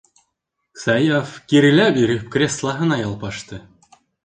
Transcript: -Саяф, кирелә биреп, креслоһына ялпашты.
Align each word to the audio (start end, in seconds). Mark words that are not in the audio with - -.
-Саяф, 0.83 1.35
кирелә 1.51 1.85
биреп, 1.99 2.25
креслоһына 2.39 2.99
ялпашты. 3.05 3.63